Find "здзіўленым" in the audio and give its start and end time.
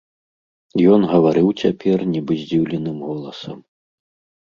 2.43-2.97